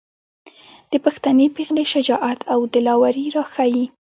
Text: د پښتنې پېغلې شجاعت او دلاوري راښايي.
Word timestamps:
د 0.91 0.93
پښتنې 1.05 1.45
پېغلې 1.55 1.85
شجاعت 1.93 2.39
او 2.53 2.59
دلاوري 2.73 3.25
راښايي. 3.35 3.85